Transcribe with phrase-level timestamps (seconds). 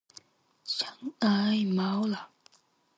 [0.63, 2.31] 想爱猫了